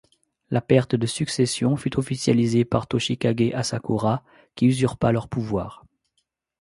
La 0.49 0.61
perte 0.61 0.95
de 0.95 1.05
succession 1.05 1.75
fut 1.77 1.95
officialisée 1.99 2.65
par 2.65 2.87
Toshikage 2.87 3.53
Asakura 3.53 4.23
qui 4.55 4.65
usurpa 4.65 5.11
leur 5.11 5.27
pouvoir. 5.29 5.85